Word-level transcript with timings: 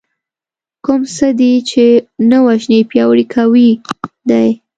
کوم 0.85 1.01
څه 1.15 1.27
دې 1.39 1.53
چې 1.69 1.85
نه 2.29 2.37
وژنې 2.45 2.79
پياوړي 2.89 3.25
کوي 3.35 3.69
دی. 4.29 4.47